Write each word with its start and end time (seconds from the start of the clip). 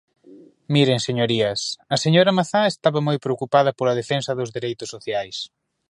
Miren, 0.73 0.99
señorías, 1.07 1.61
a 1.95 1.97
señora 2.03 2.35
Mazá 2.39 2.61
estaba 2.73 2.99
moi 3.07 3.17
preocupada 3.25 3.75
pola 3.77 3.97
defensa 4.01 4.37
dos 4.39 4.53
dereitos 4.57 4.91
sociais. 4.95 5.37